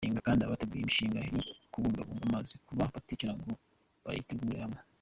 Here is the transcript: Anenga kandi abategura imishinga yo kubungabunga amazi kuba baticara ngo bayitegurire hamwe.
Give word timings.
Anenga 0.03 0.25
kandi 0.27 0.41
abategura 0.43 0.81
imishinga 0.83 1.17
yo 1.27 1.31
kubungabunga 1.71 2.23
amazi 2.29 2.51
kuba 2.67 2.91
baticara 2.93 3.33
ngo 3.39 3.51
bayitegurire 4.03 4.59
hamwe. 4.65 4.79